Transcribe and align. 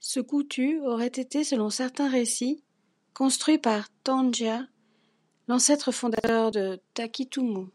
Ce 0.00 0.20
koutu 0.20 0.80
aurait 0.80 1.06
été 1.06 1.44
selon 1.44 1.68
certains 1.68 2.08
récits, 2.08 2.64
construit 3.12 3.58
par 3.58 3.90
Tangiia, 4.04 4.66
l'ancêtre 5.48 5.92
fondateur 5.92 6.50
de 6.50 6.80
Takitumu. 6.94 7.66